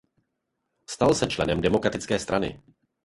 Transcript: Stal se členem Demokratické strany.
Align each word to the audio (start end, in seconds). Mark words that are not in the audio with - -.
Stal 0.89 1.13
se 1.15 1.27
členem 1.27 1.61
Demokratické 1.61 2.19
strany. 2.19 2.61